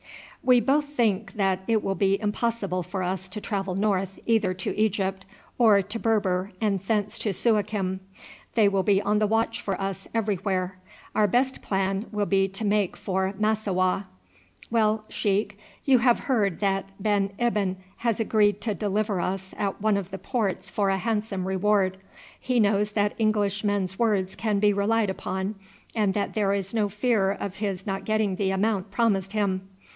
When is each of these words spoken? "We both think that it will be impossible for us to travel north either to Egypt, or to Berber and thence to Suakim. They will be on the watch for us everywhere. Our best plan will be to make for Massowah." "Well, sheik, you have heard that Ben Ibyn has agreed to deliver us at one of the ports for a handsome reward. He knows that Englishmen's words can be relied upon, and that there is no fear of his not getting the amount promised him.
"We 0.43 0.59
both 0.59 0.85
think 0.85 1.33
that 1.33 1.59
it 1.67 1.83
will 1.83 1.93
be 1.93 2.19
impossible 2.19 2.81
for 2.81 3.03
us 3.03 3.29
to 3.29 3.39
travel 3.39 3.75
north 3.75 4.17
either 4.25 4.55
to 4.55 4.75
Egypt, 4.75 5.27
or 5.59 5.83
to 5.83 5.99
Berber 5.99 6.51
and 6.59 6.79
thence 6.79 7.19
to 7.19 7.31
Suakim. 7.31 7.99
They 8.55 8.67
will 8.67 8.81
be 8.81 8.99
on 8.99 9.19
the 9.19 9.27
watch 9.27 9.61
for 9.61 9.79
us 9.79 10.07
everywhere. 10.15 10.79
Our 11.13 11.27
best 11.27 11.61
plan 11.61 12.07
will 12.11 12.25
be 12.25 12.47
to 12.47 12.65
make 12.65 12.97
for 12.97 13.35
Massowah." 13.37 14.07
"Well, 14.71 15.03
sheik, 15.09 15.59
you 15.85 15.99
have 15.99 16.21
heard 16.21 16.59
that 16.61 16.89
Ben 16.99 17.29
Ibyn 17.37 17.77
has 17.97 18.19
agreed 18.19 18.59
to 18.61 18.73
deliver 18.73 19.21
us 19.21 19.53
at 19.59 19.79
one 19.83 19.97
of 19.97 20.09
the 20.09 20.17
ports 20.17 20.71
for 20.71 20.89
a 20.89 20.97
handsome 20.97 21.47
reward. 21.47 21.97
He 22.39 22.59
knows 22.59 22.93
that 22.93 23.13
Englishmen's 23.19 23.99
words 23.99 24.33
can 24.33 24.57
be 24.57 24.73
relied 24.73 25.11
upon, 25.11 25.53
and 25.93 26.15
that 26.15 26.33
there 26.33 26.55
is 26.55 26.73
no 26.73 26.89
fear 26.89 27.31
of 27.31 27.57
his 27.57 27.85
not 27.85 28.03
getting 28.05 28.37
the 28.37 28.49
amount 28.49 28.89
promised 28.89 29.33
him. 29.33 29.67